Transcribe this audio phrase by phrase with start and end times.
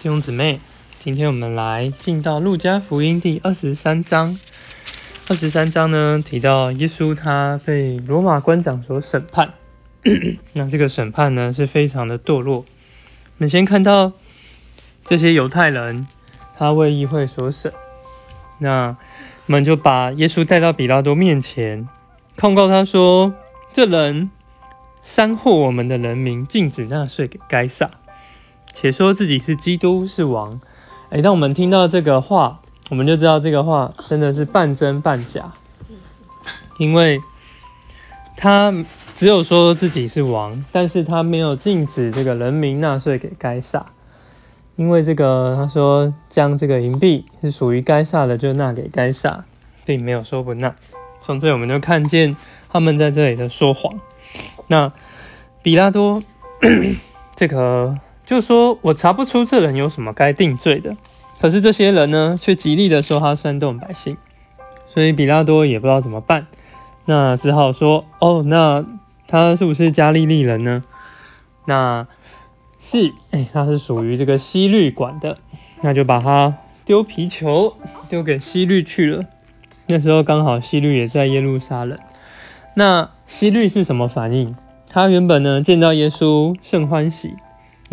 [0.00, 0.58] 弟兄姊妹，
[0.98, 4.38] 今天我们来进到路加福音第二十三章。
[5.28, 9.54] 二十三章呢提到耶稣他被罗马官长所审判，
[10.54, 12.58] 那这个审判呢是非常的堕落。
[12.58, 12.64] 我
[13.38, 14.12] 们先看到
[15.04, 16.06] 这些犹太人，
[16.58, 17.72] 他为议会所审，
[18.58, 18.96] 那
[19.46, 21.88] 我们就把耶稣带到比拉多面前，
[22.36, 23.32] 控告他说：
[23.72, 24.30] 这人
[25.00, 27.88] 煽惑我们的人民，禁止纳税给该撒。
[28.74, 30.60] 且说自己是基督是王，
[31.10, 35.52] 哎，当我们听到这个话，我们就知道这个话真的是半真半假，
[36.78, 37.20] 因为
[38.36, 38.74] 他
[39.14, 43.86] 只有说自己是王，但是他没有禁止这个人民纳税给该撒，
[44.74, 49.44] 因为这个他说将这个银币是属于该撒的就纳给该撒，
[49.84, 50.74] 并没有说不纳。
[51.20, 52.36] 从这里我们就看见
[52.68, 54.00] 他们在这里的说谎。
[54.66, 54.92] 那
[55.62, 56.22] 比拉多
[57.36, 57.98] 这个。
[58.32, 60.96] 就说我查不出这人有什么该定罪的，
[61.38, 64.16] 可是这些人呢，却极力的说他煽动百姓，
[64.86, 66.46] 所以比拉多也不知道怎么办，
[67.04, 68.86] 那只好说：哦，那
[69.28, 70.82] 他是不是加利利人呢？
[71.66, 72.06] 那
[72.78, 75.36] 是，哎，他是属于这个西律管的，
[75.82, 76.54] 那就把他
[76.86, 77.76] 丢皮球，
[78.08, 79.22] 丢给西律去了。
[79.88, 81.98] 那时候刚好西律也在耶路撒冷，
[82.76, 84.56] 那西律是什么反应？
[84.88, 87.34] 他原本呢见到耶稣甚欢喜。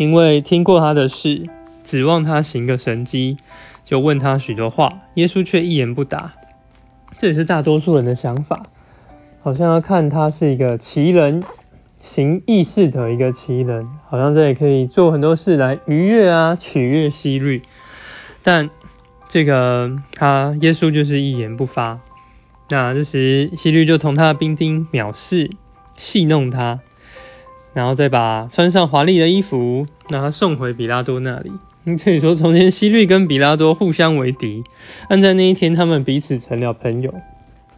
[0.00, 1.42] 因为听过他的事，
[1.84, 3.36] 指望他行个神迹，
[3.84, 6.32] 就问他许多话，耶稣却一言不答。
[7.18, 8.62] 这也是大多数人的想法，
[9.42, 11.42] 好像要看他是一个奇人，
[12.02, 17.60] 行异事的一个奇人，好像这也可以做很多事来愉悦啊，取悦希律。
[18.42, 18.70] 但
[19.28, 22.00] 这个他耶稣就是一言不发。
[22.70, 25.50] 那这时希律就同他的兵丁藐视，
[25.98, 26.80] 戏弄他。
[27.72, 31.50] 然后再把穿上华丽的衣服，让他送回比拉多那里。
[31.96, 34.62] 所以说，从前希律跟比拉多互相为敌，
[35.08, 37.14] 但在那一天，他们彼此成了朋友。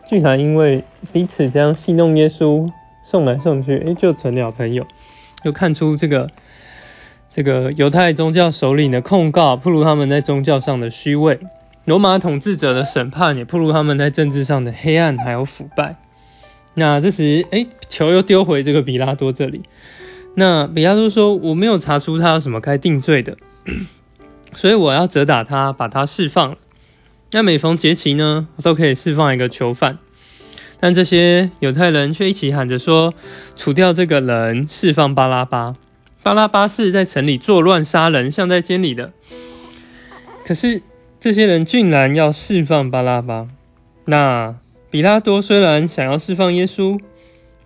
[0.09, 2.69] 居然因为彼此这样戏弄耶稣，
[3.05, 4.85] 送来送去，哎，就成了朋友。
[5.43, 6.29] 就看出这个
[7.31, 11.37] 这个犹太宗教首领的控告，不如他们在宗教上的虚伪；
[11.85, 15.97] 罗马统治者的审判，也不如他们在政治上的黑暗还有腐败。
[16.75, 19.61] 那这时，哎，球又丢回这个比拉多这里。
[20.37, 23.37] 那比拉多说：“我没有查出他有什么该定罪的，
[24.57, 26.57] 所以我要责打他，把他释放了。
[27.33, 29.99] 那每逢节期呢，我都可以释放一个囚犯。
[30.81, 33.13] 但这些犹太人却一起喊着说
[33.55, 35.77] ：‘除掉这个人，释放巴拉巴。’
[36.25, 39.13] 巴拉巴是在城里作乱杀人，像在监里的。
[40.47, 40.81] 可是
[41.21, 43.49] 这些人竟然要释放巴拉巴。
[44.07, 44.57] 那……”
[44.93, 47.01] 比拉多虽然想要释放耶稣，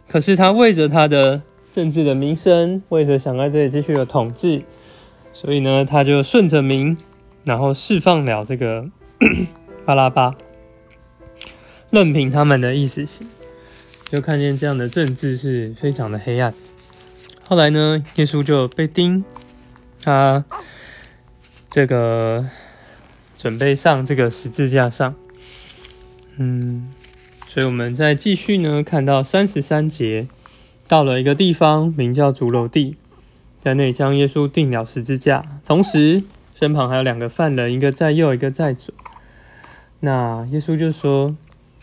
[0.08, 1.42] 可是他为着他的
[1.72, 4.62] 政治的名声，为着想在这里继续的统治，
[5.32, 6.96] 所以呢，他就顺着名，
[7.42, 8.88] 然后释放了这个
[9.84, 10.36] 巴拉巴，
[11.90, 13.26] 任凭他们的意思行。
[14.04, 16.54] 就看见这样的政治是非常的黑暗。
[17.48, 19.24] 后来呢，耶稣就被钉，
[20.00, 20.44] 他
[21.68, 22.48] 这个
[23.36, 25.12] 准备上这个十字架上，
[26.36, 26.88] 嗯。
[27.56, 30.28] 所以我们再继续呢，看到三十三节，
[30.86, 32.96] 到了一个地方，名叫竹楼地，
[33.60, 36.22] 在那里将耶稣钉了十字架，同时
[36.52, 38.94] 身旁还有两个犯人，一个在右，一个在左。
[40.00, 41.34] 那耶稣就说：“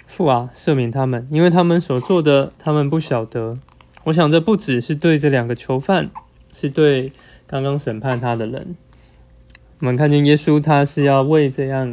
[0.05, 3.57] 父啊，赦免他们，因为他们所做的，他们不晓得。”
[4.05, 6.11] 我想这不只是对这两个囚犯，
[6.53, 7.11] 是对
[7.47, 8.75] 刚刚审判他的人。
[9.79, 11.91] 我们看见耶稣，他是要为这样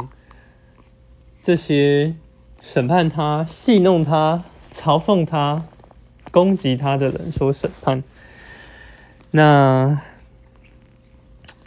[1.41, 2.15] 这些。
[2.61, 4.45] 审判他、戏弄他、
[4.75, 5.65] 嘲讽他、
[6.31, 8.05] 攻击他的人所审判。
[9.33, 10.01] 那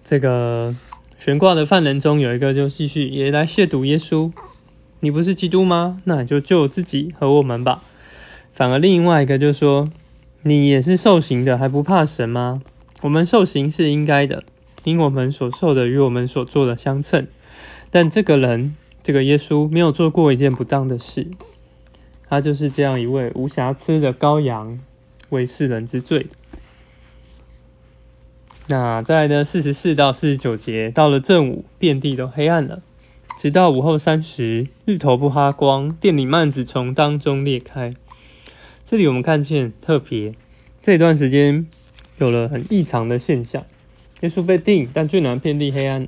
[0.04, 0.76] 这个
[1.18, 4.32] 悬挂的犯人中有一个就继续也来亵渎耶稣
[5.02, 6.02] ：“你不是基督吗？
[6.04, 7.82] 那你就救自己和我们吧。”
[8.54, 9.90] 反而另外一个就说
[10.44, 12.62] ：“你也是受刑的，还不怕神吗？
[13.02, 14.44] 我们受刑是应该的，
[14.84, 17.28] 因我们所受的与我们所做的相称。
[17.90, 21.28] 但这个人。”这个耶稣没有做过一件不当的事，
[22.30, 24.80] 他就是这样一位无瑕疵的羔羊，
[25.30, 26.28] 为世人之罪。
[28.70, 29.44] 那再来呢？
[29.44, 32.82] 四十四到四十九节，到了正午，遍地都黑暗了，
[33.38, 37.94] 直到午后三时，日头不发光，店里幔子从当中裂开。
[38.86, 40.34] 这里我们看见特别
[40.82, 41.68] 这段时间
[42.18, 43.66] 有了很异常的现象，
[44.22, 46.08] 耶稣被定，但居然遍地黑暗，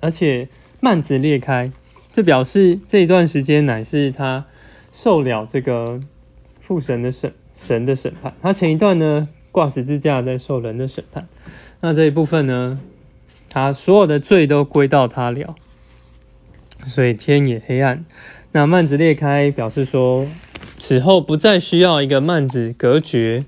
[0.00, 0.48] 而且
[0.80, 1.70] 幔子裂开。
[2.12, 4.44] 这表示这一段时间乃是他
[4.92, 5.98] 受了这个
[6.60, 8.34] 父神的审神的审判。
[8.42, 11.26] 他前一段呢挂十字架在受人的审判。
[11.80, 12.78] 那这一部分呢，
[13.50, 15.56] 他所有的罪都归到他了，
[16.84, 18.04] 所以天也黑暗。
[18.52, 20.26] 那幔子裂开，表示说
[20.78, 23.44] 此后不再需要一个幔子隔绝，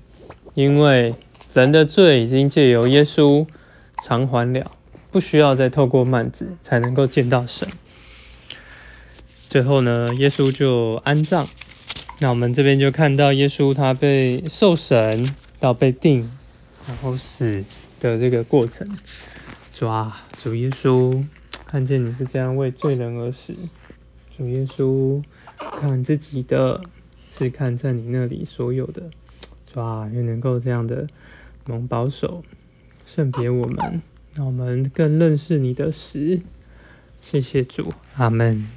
[0.55, 1.13] 因为
[1.53, 3.45] 人的罪已经借由耶稣
[4.03, 4.71] 偿还了，
[5.11, 7.67] 不需要再透过幔子才能够见到神。
[9.55, 11.47] 最后呢，耶稣就安葬。
[12.19, 16.29] 那我们这边就看到耶稣他被受审到被定，
[16.85, 17.63] 然后死
[18.01, 18.85] 的这个过程。
[19.73, 21.23] 抓主耶稣，
[21.65, 23.55] 看见你是这样为罪人而死。
[24.35, 25.23] 主耶稣，
[25.79, 26.81] 看自己的，
[27.31, 29.03] 是看在你那里所有的，
[29.75, 31.07] 哇，又能够这样的
[31.65, 32.43] 蒙保守，
[33.07, 34.01] 圣别我们，
[34.35, 36.41] 让我们更认识你的死。
[37.21, 38.67] 谢谢主，阿门。